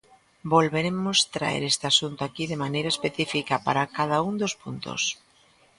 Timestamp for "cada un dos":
3.97-4.53